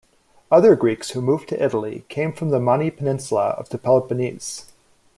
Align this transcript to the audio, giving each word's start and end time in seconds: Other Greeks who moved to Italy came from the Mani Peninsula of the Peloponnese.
Other 0.49 0.75
Greeks 0.75 1.11
who 1.11 1.21
moved 1.21 1.49
to 1.49 1.63
Italy 1.63 2.05
came 2.09 2.33
from 2.33 2.49
the 2.49 2.59
Mani 2.59 2.89
Peninsula 2.89 3.49
of 3.49 3.69
the 3.69 3.77
Peloponnese. 3.77 4.65